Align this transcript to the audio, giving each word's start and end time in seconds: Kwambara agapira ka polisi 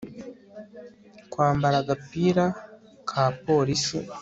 Kwambara 1.31 1.75
agapira 1.83 2.45
ka 3.09 3.23
polisi 3.43 3.97